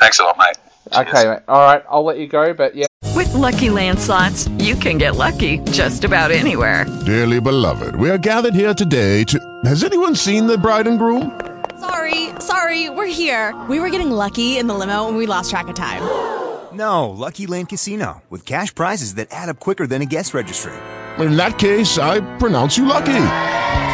Thanks 0.00 0.19
a 0.19 0.25
lot, 0.25 0.38
mate. 0.38 0.57
Cheers. 0.92 1.07
Okay, 1.07 1.28
mate. 1.28 1.40
All 1.47 1.62
right, 1.62 1.85
I'll 1.88 2.04
let 2.04 2.19
you 2.19 2.26
go, 2.26 2.52
but 2.54 2.75
yeah. 2.75 2.87
With 3.14 3.33
Lucky 3.35 3.71
Land 3.71 3.99
slots, 3.99 4.49
you 4.59 4.75
can 4.75 4.99
get 4.99 5.14
lucky 5.16 5.59
just 5.71 6.04
about 6.04 6.30
anywhere. 6.30 6.87
Dearly 7.04 7.40
beloved, 7.40 7.95
we 7.97 8.11
are 8.11 8.19
gathered 8.19 8.54
here 8.54 8.75
today 8.75 9.25
to. 9.25 9.38
Has 9.64 9.85
anyone 9.85 10.14
seen 10.16 10.47
the 10.47 10.57
bride 10.59 10.87
and 10.87 10.99
groom? 10.99 11.38
Sorry, 11.78 12.28
sorry, 12.40 12.88
we're 12.90 13.07
here. 13.07 13.54
We 13.69 13.78
were 13.78 13.90
getting 13.90 14.11
lucky 14.11 14.59
in 14.59 14.66
the 14.66 14.75
limo 14.75 15.09
and 15.09 15.16
we 15.16 15.26
lost 15.26 15.50
track 15.50 15.69
of 15.69 15.75
time. 15.75 16.02
No, 16.73 17.11
Lucky 17.11 17.49
Land 17.49 17.69
Casino, 17.69 18.23
with 18.30 18.47
cash 18.47 18.73
prizes 18.73 19.16
that 19.16 19.26
add 19.33 19.49
up 19.49 19.59
quicker 19.59 19.88
than 19.88 20.02
a 20.02 20.07
guest 20.07 20.33
registry. 20.33 20.73
In 21.19 21.37
that 21.37 21.59
case, 21.59 21.99
I 21.99 22.21
pronounce 22.38 22.78
you 22.78 22.85
lucky. 22.85 23.26